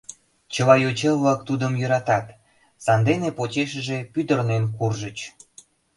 [0.53, 2.25] Чыла йоча-влак тудым йӧратат,
[2.83, 5.17] сандене почешыже пӱтырнен куржыч.